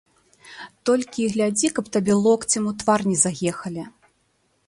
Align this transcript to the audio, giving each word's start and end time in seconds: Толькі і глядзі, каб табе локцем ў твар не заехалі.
Толькі 0.89 1.21
і 1.25 1.27
глядзі, 1.33 1.67
каб 1.75 1.85
табе 1.97 2.13
локцем 2.25 2.63
ў 2.71 2.73
твар 2.81 2.99
не 3.09 3.17
заехалі. 3.27 3.83